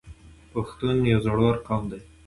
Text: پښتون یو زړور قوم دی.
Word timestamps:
پښتون 0.51 0.97
یو 1.11 1.19
زړور 1.25 1.55
قوم 1.67 1.83
دی. 1.91 2.01